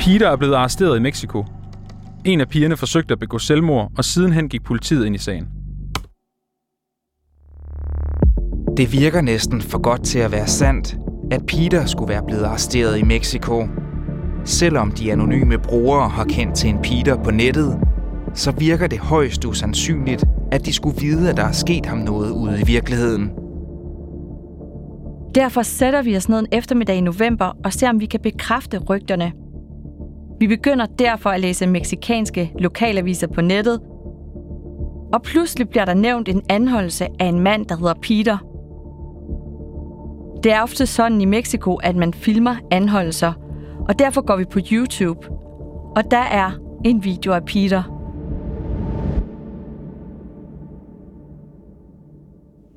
Peter 0.00 0.28
er 0.28 0.36
blevet 0.36 0.54
arresteret 0.54 0.96
i 0.96 1.00
Mexico. 1.00 1.44
En 2.24 2.40
af 2.40 2.48
pigerne 2.48 2.76
forsøgte 2.76 3.12
at 3.12 3.18
begå 3.18 3.38
selvmord, 3.38 3.92
og 3.96 4.04
sidenhen 4.04 4.48
gik 4.48 4.64
politiet 4.64 5.06
ind 5.06 5.14
i 5.14 5.18
sagen. 5.18 5.48
Det 8.76 8.92
virker 8.92 9.20
næsten 9.20 9.60
for 9.60 9.78
godt 9.78 10.04
til 10.04 10.18
at 10.18 10.32
være 10.32 10.46
sandt, 10.46 10.96
at 11.30 11.46
Peter 11.46 11.86
skulle 11.86 12.08
være 12.08 12.22
blevet 12.26 12.42
arresteret 12.42 12.98
i 12.98 13.02
Mexico. 13.02 13.68
Selvom 14.44 14.92
de 14.92 15.12
anonyme 15.12 15.58
brugere 15.58 16.08
har 16.08 16.24
kendt 16.24 16.54
til 16.54 16.70
en 16.70 16.78
Peter 16.82 17.22
på 17.24 17.30
nettet, 17.30 17.78
så 18.34 18.50
virker 18.50 18.86
det 18.86 18.98
højst 18.98 19.44
usandsynligt, 19.44 20.24
at 20.52 20.66
de 20.66 20.72
skulle 20.72 21.00
vide, 21.00 21.30
at 21.30 21.36
der 21.36 21.44
er 21.44 21.52
sket 21.52 21.86
ham 21.86 21.98
noget 21.98 22.30
ude 22.30 22.60
i 22.60 22.64
virkeligheden. 22.66 23.30
Derfor 25.34 25.62
sætter 25.62 26.02
vi 26.02 26.16
os 26.16 26.28
ned 26.28 26.38
en 26.38 26.46
eftermiddag 26.52 26.96
i 26.96 27.00
november 27.00 27.52
og 27.64 27.72
ser, 27.72 27.88
om 27.88 28.00
vi 28.00 28.06
kan 28.06 28.20
bekræfte 28.20 28.78
rygterne. 28.78 29.32
Vi 30.38 30.46
begynder 30.46 30.86
derfor 30.86 31.30
at 31.30 31.40
læse 31.40 31.66
meksikanske 31.66 32.52
lokalaviser 32.58 33.26
på 33.26 33.40
nettet, 33.40 33.80
og 35.12 35.22
pludselig 35.22 35.68
bliver 35.68 35.84
der 35.84 35.94
nævnt 35.94 36.28
en 36.28 36.42
anholdelse 36.48 37.06
af 37.18 37.26
en 37.26 37.40
mand, 37.40 37.66
der 37.66 37.76
hedder 37.76 37.94
Peter. 38.02 38.38
Det 40.42 40.52
er 40.52 40.62
ofte 40.62 40.86
sådan 40.86 41.20
i 41.20 41.24
Mexico, 41.24 41.74
at 41.74 41.96
man 41.96 42.14
filmer 42.14 42.56
anholdelser, 42.70 43.32
og 43.88 43.98
derfor 43.98 44.20
går 44.20 44.36
vi 44.36 44.44
på 44.44 44.58
YouTube. 44.72 45.28
Og 45.96 46.10
der 46.10 46.18
er 46.18 46.50
en 46.84 47.04
video 47.04 47.32
af 47.32 47.44
Peter. 47.44 47.82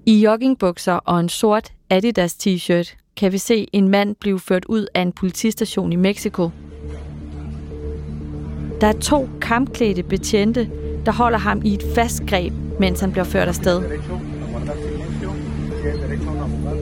I 0.06 0.22
joggingbukser 0.24 0.94
og 0.94 1.20
en 1.20 1.30
sort 1.30 1.72
Adidas 1.89 2.34
t-shirt 2.34 2.98
kan 3.18 3.32
vi 3.32 3.38
se 3.38 3.68
en 3.74 3.88
mand 3.88 4.15
blive 4.15 4.39
ført 4.39 4.65
ud 4.65 4.88
af 4.94 5.01
en 5.01 5.12
politistation 5.12 5.94
i 5.94 5.96
Mexico. 5.96 6.50
Der 8.81 8.88
er 8.88 9.00
to 9.01 9.29
kampklædte 9.41 10.03
betjente, 10.03 10.69
der 11.05 11.11
holder 11.11 11.38
ham 11.38 11.61
i 11.65 11.73
et 11.73 11.83
fast 11.95 12.23
greb, 12.27 12.53
mens 12.79 13.00
han 13.00 13.11
bliver 13.11 13.23
ført 13.23 13.47
afsted. 13.47 13.81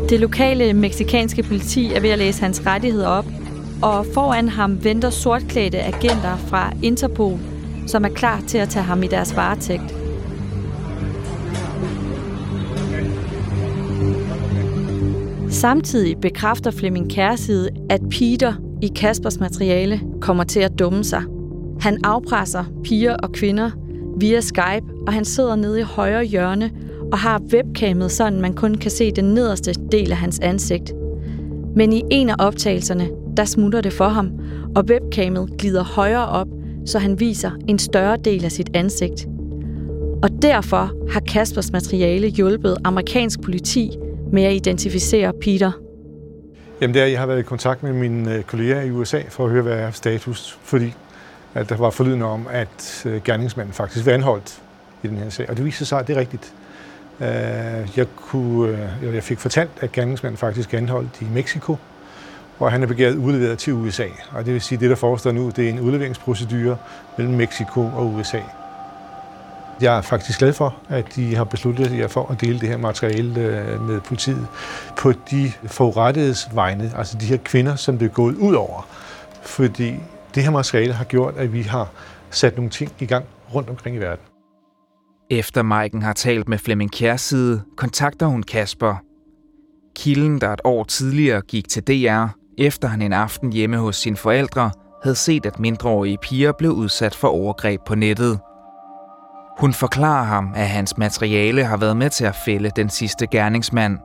Det 0.10 0.20
lokale 0.20 0.74
meksikanske 0.74 1.44
politi 1.44 1.94
er 1.94 2.00
ved 2.00 2.10
at 2.10 2.18
læse 2.20 2.41
hans 2.41 2.65
rettigheder 2.65 3.08
op, 3.08 3.25
og 3.82 4.06
foran 4.13 4.50
ham 4.50 4.84
venter 4.84 5.10
sortklædte 5.10 5.79
agenter 5.79 6.38
fra 6.38 6.74
Interpol, 6.84 7.39
som 7.88 8.06
er 8.06 8.10
klar 8.10 8.41
til 8.48 8.58
at 8.58 8.70
tage 8.70 8.84
ham 8.84 9.03
i 9.03 9.08
deres 9.08 9.36
varetægt. 9.36 9.96
Samtidig 15.50 16.18
bekræfter 16.18 16.72
Flemming 16.72 17.12
Kærside, 17.12 17.70
at 17.89 18.01
Peter 18.12 18.53
i 18.82 18.88
Kaspers 18.88 19.39
materiale 19.39 20.01
kommer 20.22 20.44
til 20.44 20.60
at 20.60 20.79
dumme 20.79 21.03
sig. 21.03 21.24
Han 21.80 21.98
afpresser 22.04 22.64
piger 22.84 23.16
og 23.16 23.32
kvinder 23.32 23.72
via 24.20 24.42
Skype, 24.42 24.86
og 25.08 25.14
han 25.14 25.26
sidder 25.26 25.56
nede 25.56 25.80
i 25.80 25.84
højre 25.84 26.24
hjørne 26.24 26.72
og 27.12 27.18
har 27.18 27.42
webcamet, 27.54 28.12
sådan 28.12 28.42
man 28.42 28.54
kun 28.54 28.76
kan 28.76 28.92
se 28.92 29.12
den 29.12 29.34
nederste 29.34 29.74
del 29.92 30.12
af 30.12 30.18
hans 30.18 30.40
ansigt. 30.40 30.94
Men 31.76 31.94
i 31.94 32.04
en 32.12 32.30
af 32.30 32.36
optagelserne, 32.40 33.10
der 33.38 33.46
smutter 33.46 33.82
det 33.82 33.94
for 33.94 34.08
ham, 34.08 34.32
og 34.76 34.84
webcamet 34.90 35.50
glider 35.58 35.84
højere 35.84 36.28
op, 36.28 36.48
så 36.86 37.00
han 37.00 37.20
viser 37.20 37.52
en 37.68 37.80
større 37.80 38.18
del 38.18 38.46
af 38.46 38.52
sit 38.52 38.70
ansigt. 38.74 39.28
Og 40.24 40.30
derfor 40.42 41.12
har 41.12 41.20
Kaspers 41.20 41.72
materiale 41.72 42.28
hjulpet 42.28 42.78
amerikansk 42.84 43.42
politi 43.42 43.92
med 44.32 44.44
at 44.44 44.54
identificere 44.54 45.34
Peter. 45.42 45.72
Jamen 46.82 46.94
det 46.94 47.02
er, 47.02 47.06
jeg 47.06 47.20
har 47.20 47.26
været 47.26 47.40
i 47.40 47.44
kontakt 47.44 47.84
med 47.84 47.94
mine 47.94 48.36
øh, 48.36 48.44
kolleger 48.44 48.82
i 48.82 48.92
USA 48.92 49.22
for 49.30 49.46
at 49.46 49.52
høre, 49.52 49.62
hvad 49.62 49.74
er 49.80 49.92
status, 49.92 50.60
fordi 50.64 50.94
at 51.53 51.70
der 51.70 51.77
var 51.77 51.89
forlydende 51.89 52.25
om, 52.25 52.48
at 52.51 53.03
øh, 53.06 53.22
gerningsmanden 53.24 53.74
faktisk 53.74 54.06
var 54.06 54.12
anholdt 54.12 54.62
i 55.03 55.08
den 55.08 55.18
her 55.18 55.29
sag. 55.29 55.50
Og 55.50 55.58
det 55.58 55.65
viser 55.65 55.86
sig, 55.86 56.00
at 56.00 56.08
det 56.08 56.15
er 56.15 56.20
rigtigt. 56.20 56.53
Øh, 57.20 57.27
jeg, 57.98 58.08
kunne, 58.15 58.89
øh, 59.03 59.15
jeg 59.15 59.24
fik 59.24 59.39
fortalt, 59.39 59.72
at 59.82 59.91
gerningsmanden 59.91 60.38
faktisk 60.38 60.74
er 60.74 60.77
anholdt 60.77 61.22
i 61.22 61.25
Mexico, 61.34 61.77
og 62.60 62.72
han 62.72 62.84
er 62.84 62.88
begæret 62.88 63.15
udleveret 63.15 63.58
til 63.58 63.74
USA. 63.74 64.08
Og 64.32 64.46
det 64.46 64.53
vil 64.53 64.62
sige, 64.62 64.77
at 64.77 64.82
det, 64.82 64.89
der 64.89 64.96
forestår 64.96 65.32
nu, 65.32 65.50
det 65.50 65.65
er 65.65 65.70
en 65.70 65.79
udleveringsprocedure 65.79 66.77
mellem 67.18 67.34
Mexico 67.34 67.82
og 67.82 68.13
USA. 68.13 68.39
Jeg 69.82 69.98
er 69.98 70.01
faktisk 70.01 70.39
glad 70.39 70.53
for, 70.53 70.75
at 70.89 71.15
de 71.15 71.36
har 71.36 71.44
besluttet 71.44 71.98
jer 71.98 72.08
for 72.08 72.32
at 72.32 72.41
dele 72.41 72.60
det 72.60 72.70
her 72.70 72.77
materiale 72.77 73.34
med 73.82 74.01
politiet 74.01 74.48
på 74.98 75.13
de 75.32 75.51
forurettedes 75.65 76.50
vegne, 76.53 76.91
altså 76.98 77.18
de 77.18 77.25
her 77.25 77.38
kvinder, 77.38 77.75
som 77.75 77.98
det 77.98 78.06
er 78.06 78.10
gået 78.10 78.36
ud 78.36 78.53
over. 78.53 78.88
Fordi 79.41 79.96
det 80.36 80.44
her 80.44 80.52
materiale 80.52 80.94
har 80.94 81.06
gjort, 81.06 81.34
at 81.38 81.54
vi 81.54 81.62
har 81.62 81.90
sat 82.30 82.56
nogle 82.56 82.72
ting 82.72 82.92
i 83.00 83.06
gang 83.06 83.26
rundt 83.56 83.70
omkring 83.70 83.96
i 83.96 84.00
verden. 84.00 84.26
Efter 85.32 85.62
Maiken 85.62 86.02
har 86.02 86.14
talt 86.14 86.50
med 86.50 86.58
Flemming 86.58 86.92
Kjærside, 86.92 87.62
kontakter 87.78 88.26
hun 88.26 88.44
Kasper. 88.44 88.96
Kilden, 89.96 90.42
der 90.42 90.54
et 90.54 90.62
år 90.64 90.84
tidligere 90.84 91.42
gik 91.42 91.70
til 91.70 91.84
DR, 91.84 92.26
efter 92.58 92.88
han 92.88 93.02
en 93.02 93.14
aften 93.14 93.54
hjemme 93.54 93.78
hos 93.78 93.96
sine 93.96 94.18
forældre, 94.18 94.72
havde 95.04 95.16
set, 95.16 95.46
at 95.46 95.60
mindreårige 95.60 96.18
piger 96.22 96.52
blev 96.58 96.72
udsat 96.72 97.16
for 97.16 97.28
overgreb 97.28 97.82
på 97.88 97.96
nettet. 97.96 98.40
Hun 99.60 99.74
forklarer 99.74 100.24
ham, 100.24 100.54
at 100.56 100.68
hans 100.68 100.98
materiale 100.98 101.66
har 101.66 101.78
været 101.78 101.98
med 101.98 102.10
til 102.10 102.26
at 102.26 102.36
fælde 102.46 102.72
den 102.76 102.90
sidste 102.90 103.28
gerningsmand. 103.28 103.98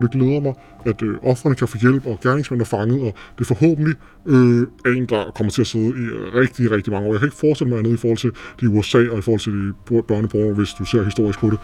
Det 0.00 0.10
glæder 0.10 0.40
mig, 0.40 0.54
at 0.84 1.02
øh, 1.02 1.18
offerne 1.22 1.54
kan 1.54 1.68
få 1.68 1.78
hjælp, 1.78 2.06
og 2.06 2.18
gerningsmænd 2.22 2.60
er 2.60 2.64
fanget, 2.64 3.00
og 3.02 3.14
det 3.38 3.46
forhåbentlig 3.46 3.94
øh, 4.26 4.66
en, 4.96 5.06
der 5.06 5.30
kommer 5.34 5.50
til 5.50 5.60
at 5.60 5.66
sidde 5.66 5.86
i 5.86 6.04
øh, 6.14 6.34
rigtig, 6.34 6.70
rigtig 6.70 6.92
mange 6.92 7.08
år. 7.08 7.12
Jeg 7.12 7.20
kan 7.20 7.26
ikke 7.26 7.36
forestille 7.36 7.70
mig 7.70 7.78
andet 7.78 7.92
i 7.92 7.96
forhold 7.96 8.18
til 8.18 8.30
de 8.60 8.68
USA 8.68 8.98
og 8.98 9.18
i 9.18 9.22
forhold 9.22 9.40
til 9.40 9.52
de 9.52 10.02
børneborgere, 10.02 10.54
hvis 10.54 10.72
du 10.78 10.84
ser 10.84 11.02
historisk 11.04 11.38
på 11.38 11.50
det. 11.50 11.58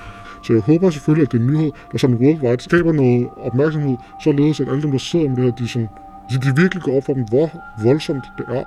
Så 0.45 0.53
jeg 0.53 0.63
håber 0.63 0.91
selvfølgelig, 0.91 1.27
at 1.27 1.33
det 1.33 1.39
er 1.39 1.43
en 1.43 1.51
nyhed, 1.51 1.71
der 1.93 1.99
som 1.99 2.15
worldwide 2.15 2.61
skaber 2.63 2.93
noget 2.93 3.29
opmærksomhed, 3.37 3.97
således 4.25 4.61
at 4.61 4.69
alle 4.69 4.83
dem, 4.83 4.91
der 4.91 4.99
sidder 4.99 5.29
med 5.29 5.37
det 5.37 5.45
her, 5.45 5.53
de, 5.53 5.69
sådan, 5.69 5.89
de 6.31 6.61
virkelig 6.61 6.83
går 6.83 6.97
op 6.97 7.05
for 7.07 7.15
dem, 7.15 7.25
hvor 7.25 7.51
voldsomt 7.85 8.25
det 8.39 8.45
er. 8.49 8.65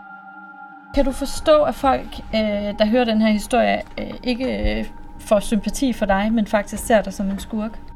Kan 0.95 1.05
du 1.05 1.11
forstå, 1.11 1.63
at 1.63 1.75
folk, 1.75 2.11
øh, 2.35 2.39
der 2.79 2.85
hører 2.85 3.05
den 3.05 3.21
her 3.21 3.31
historie, 3.31 3.81
øh, 3.99 4.13
ikke 4.23 4.79
øh, 4.79 4.85
får 5.19 5.39
sympati 5.39 5.93
for 5.93 6.05
dig, 6.05 6.31
men 6.33 6.47
faktisk 6.47 6.85
ser 6.85 7.01
dig 7.01 7.13
som 7.13 7.29
en 7.29 7.39
skurk? 7.39 7.90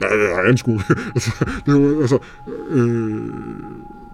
Nej, 0.00 0.10
jeg 0.10 0.46
er 0.46 0.50
en 0.50 0.80
altså, 1.14 1.44
det 1.66 1.74
er 1.74 1.80
jo, 1.80 2.00
altså, 2.00 2.18
øh, 2.70 3.20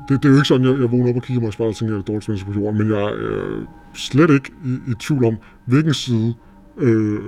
det, 0.08 0.22
det, 0.22 0.24
er 0.24 0.28
jo 0.28 0.34
ikke 0.34 0.48
sådan, 0.48 0.66
jeg, 0.66 0.80
jeg 0.80 0.92
vågner 0.92 1.08
op 1.10 1.16
og 1.16 1.22
kigger 1.22 1.40
mig 1.40 1.48
i 1.48 1.52
spejlet 1.52 1.74
og 1.74 1.76
tænker, 1.76 1.94
at 1.94 2.08
jeg 2.08 2.14
er 2.14 2.18
dårligt 2.20 2.46
på 2.46 2.52
jorden, 2.60 2.78
men 2.78 2.90
jeg 2.90 3.02
er 3.02 3.66
slet 3.94 4.30
ikke 4.30 4.50
i, 4.64 4.90
i 4.90 4.94
tvivl 5.00 5.24
om, 5.24 5.36
hvilken 5.66 5.94
side 5.94 6.34
øh, 6.78 7.20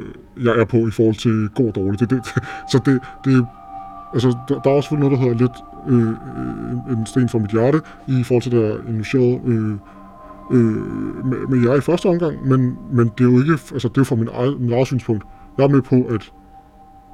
jeg 0.42 0.58
er 0.60 0.64
på 0.64 0.76
i 0.76 0.90
forhold 0.90 1.14
til 1.14 1.48
god 1.54 1.68
og 1.68 1.74
dårligt. 1.74 2.00
Det, 2.00 2.10
det, 2.10 2.24
så 2.72 2.80
det, 2.86 3.00
det, 3.24 3.46
altså, 4.12 4.36
der, 4.48 4.60
der 4.60 4.70
er 4.70 4.74
også 4.74 4.94
noget, 4.94 5.12
der 5.12 5.18
hedder 5.18 5.38
lidt 5.38 5.58
øh, 5.88 6.98
en 6.98 7.06
sten 7.06 7.28
fra 7.28 7.38
mit 7.38 7.50
hjerte 7.50 7.80
i 8.08 8.22
forhold 8.22 8.42
til 8.42 8.52
det 8.52 8.60
der 8.60 8.88
initiale 8.88 9.40
øh, 9.46 9.74
øh, 10.52 11.26
med, 11.26 11.48
med 11.48 11.68
jer 11.68 11.74
i 11.74 11.80
første 11.80 12.06
omgang, 12.06 12.48
men, 12.48 12.78
men 12.92 13.10
det 13.18 13.26
er 13.26 13.30
jo 13.32 13.38
ikke, 13.38 13.52
altså 13.52 13.88
det 13.88 14.00
er 14.00 14.04
fra 14.04 14.16
min 14.16 14.28
eget, 14.34 14.60
min 14.60 14.72
eget 14.72 14.86
synspunkt. 14.86 15.24
Jeg 15.58 15.64
er 15.64 15.68
med 15.68 15.82
på, 15.82 15.94
at 15.94 16.32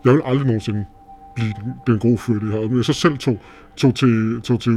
jeg 0.05 0.13
vil 0.13 0.23
aldrig 0.25 0.47
nogensinde 0.47 0.85
blive 1.41 1.55
den 1.87 1.99
gode 1.99 2.19
fyr, 2.19 2.39
det 2.41 2.53
havde. 2.53 2.69
Men 2.69 2.77
jeg 2.77 2.85
så 2.85 2.93
selv 2.93 3.19
tog, 3.19 3.39
tog, 3.77 3.95
til, 3.95 4.41
tog 4.41 4.61
til 4.61 4.73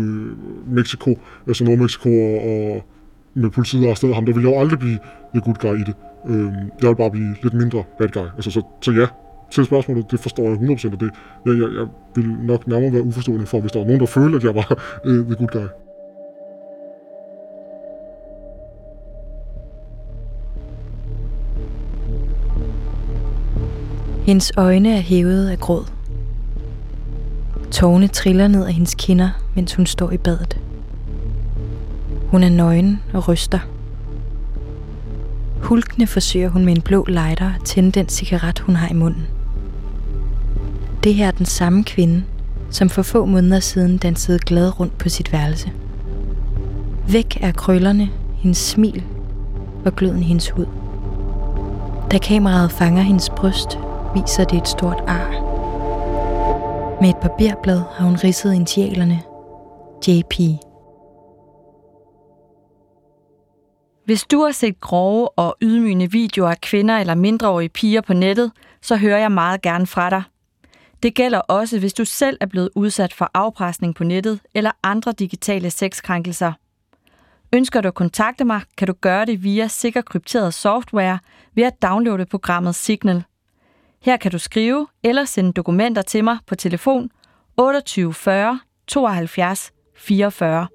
Mexico, 0.67 1.19
altså 1.47 1.63
Nordmexico, 1.63 2.09
og, 2.09 2.37
og 2.43 2.85
med 3.33 3.49
politiet 3.49 3.83
og 3.83 3.89
afsted 3.89 4.13
ham, 4.13 4.25
der 4.25 4.33
ville 4.33 4.49
jeg 4.49 4.55
jo 4.55 4.59
aldrig 4.61 4.79
blive 4.79 4.99
the 5.33 5.41
good 5.41 5.55
guy 5.55 5.75
i 5.81 5.83
det. 5.83 5.95
Øh, 6.29 6.45
jeg 6.81 6.89
ville 6.89 6.95
bare 6.95 7.11
blive 7.11 7.35
lidt 7.43 7.53
mindre 7.53 7.83
bad 7.97 8.09
guy. 8.09 8.27
Altså, 8.35 8.51
så, 8.51 8.61
så 8.81 8.91
ja, 8.91 9.07
til 9.51 9.65
spørgsmålet, 9.65 10.11
det 10.11 10.19
forstår 10.19 10.43
jeg 10.43 10.53
100%, 10.53 10.93
og 10.93 10.99
det, 10.99 11.09
jeg, 11.45 11.53
jeg, 11.53 11.69
jeg 11.75 11.87
vil 12.15 12.29
nok 12.29 12.67
nærmere 12.67 12.93
være 12.93 13.01
uforstående 13.01 13.45
for, 13.45 13.59
hvis 13.59 13.71
der 13.71 13.79
var 13.79 13.85
nogen, 13.85 13.99
der 13.99 14.05
følte, 14.05 14.37
at 14.37 14.43
jeg 14.43 14.55
var 14.55 14.99
øh, 15.05 15.25
the 15.25 15.35
good 15.35 15.47
guy. 15.47 15.67
Hendes 24.25 24.51
øjne 24.57 24.89
er 24.89 25.01
hævet 25.01 25.49
af 25.49 25.59
gråd. 25.59 25.92
Tårne 27.83 28.07
triller 28.07 28.47
ned 28.47 28.65
af 28.65 28.73
hendes 28.73 28.95
kinder, 28.95 29.29
mens 29.55 29.75
hun 29.75 29.85
står 29.85 30.11
i 30.11 30.17
badet. 30.17 30.57
Hun 32.31 32.43
er 32.43 32.49
nøgen 32.49 32.99
og 33.13 33.27
ryster. 33.27 33.59
Hulkende 35.61 36.07
forsøger 36.07 36.49
hun 36.49 36.65
med 36.65 36.75
en 36.75 36.81
blå 36.81 37.05
lighter 37.07 37.51
at 37.53 37.65
tænde 37.65 37.91
den 37.91 38.09
cigaret, 38.09 38.59
hun 38.59 38.75
har 38.75 38.89
i 38.89 38.93
munden. 38.93 39.27
Det 41.03 41.13
her 41.13 41.27
er 41.27 41.31
den 41.31 41.45
samme 41.45 41.83
kvinde, 41.83 42.23
som 42.69 42.89
for 42.89 43.01
få 43.01 43.25
måneder 43.25 43.59
siden 43.59 43.97
dansede 43.97 44.39
glad 44.39 44.79
rundt 44.79 44.97
på 44.97 45.09
sit 45.09 45.33
værelse. 45.33 45.71
Væk 47.07 47.37
er 47.41 47.51
krøllerne, 47.51 48.09
hendes 48.35 48.57
smil 48.57 49.03
og 49.85 49.95
gløden 49.95 50.19
i 50.19 50.25
hendes 50.25 50.49
hud. 50.49 50.65
Da 52.11 52.17
kameraet 52.17 52.71
fanger 52.71 53.01
hendes 53.01 53.29
bryst, 53.29 53.77
viser 54.15 54.43
det 54.43 54.57
et 54.57 54.67
stort 54.67 55.03
ar. 55.07 55.42
Med 57.03 57.09
et 57.09 57.17
papirblad 57.21 57.81
har 57.91 58.05
hun 58.05 58.15
ridset 58.15 58.53
initialerne 58.53 59.21
JP. 60.07 60.33
Hvis 64.05 64.23
du 64.23 64.43
har 64.43 64.51
set 64.51 64.79
grove 64.81 65.29
og 65.29 65.55
ydmygende 65.61 66.11
videoer 66.11 66.49
af 66.49 66.61
kvinder 66.61 66.97
eller 66.97 67.15
mindreårige 67.15 67.69
piger 67.69 68.01
på 68.01 68.13
nettet, 68.13 68.51
så 68.81 68.95
hører 68.95 69.17
jeg 69.17 69.31
meget 69.31 69.61
gerne 69.61 69.87
fra 69.87 70.09
dig. 70.09 70.23
Det 71.03 71.15
gælder 71.15 71.39
også, 71.39 71.79
hvis 71.79 71.93
du 71.93 72.05
selv 72.05 72.37
er 72.41 72.45
blevet 72.45 72.69
udsat 72.75 73.13
for 73.13 73.31
afpresning 73.33 73.95
på 73.95 74.03
nettet 74.03 74.39
eller 74.53 74.71
andre 74.83 75.11
digitale 75.11 75.69
sexkrænkelser. 75.71 76.53
Ønsker 77.53 77.81
du 77.81 77.87
at 77.87 77.93
kontakte 77.93 78.45
mig, 78.45 78.61
kan 78.77 78.87
du 78.87 78.93
gøre 79.01 79.25
det 79.25 79.43
via 79.43 79.67
sikker 79.67 80.01
krypteret 80.01 80.53
software 80.53 81.19
ved 81.55 81.63
at 81.63 81.81
downloade 81.81 82.25
programmet 82.25 82.75
Signal. 82.75 83.23
Her 84.03 84.17
kan 84.17 84.31
du 84.31 84.37
skrive 84.37 84.87
eller 85.03 85.25
sende 85.25 85.53
dokumenter 85.53 86.01
til 86.01 86.23
mig 86.23 86.37
på 86.47 86.55
telefon 86.55 87.09
28 87.57 88.13
40 88.13 88.59
72 88.87 89.71
44. 89.95 90.67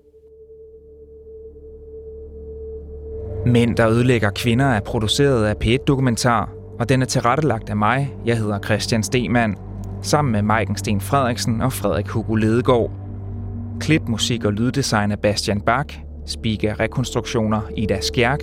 Mænd, 3.47 3.77
der 3.77 3.89
ødelægger 3.89 4.31
kvinder, 4.31 4.67
er 4.67 4.81
produceret 4.81 5.45
af 5.45 5.55
P1 5.65 5.85
Dokumentar, 5.85 6.51
og 6.79 6.89
den 6.89 7.03
er 7.03 7.07
tilrettelagt 7.07 7.71
af 7.71 7.77
mig. 7.77 8.17
Jeg 8.25 8.39
hedder 8.39 8.59
Christian 8.59 9.03
Stemann, 9.03 9.57
sammen 10.03 10.33
med 10.33 10.43
Maiken 10.43 10.77
Sten 10.77 11.01
Frederiksen 11.01 11.61
og 11.61 11.73
Frederik 11.73 12.09
Hugo 12.09 12.35
Ledegaard. 12.35 12.91
Klip, 13.81 14.03
musik 14.09 14.45
og 14.45 14.53
lyddesign 14.53 15.13
af 15.13 15.19
Bastian 15.19 15.61
Bak, 15.61 15.93
speaker 16.27 16.81
rekonstruktioner 16.81 17.61
Ida 17.77 18.01
Skjærk, 18.01 18.41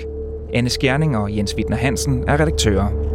Anne 0.54 0.70
Skjerning 0.70 1.18
og 1.18 1.38
Jens 1.38 1.56
Wittner 1.56 1.78
Hansen 1.78 2.24
er 2.28 2.40
redaktører. 2.40 3.15